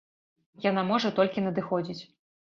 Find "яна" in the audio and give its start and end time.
0.69-0.85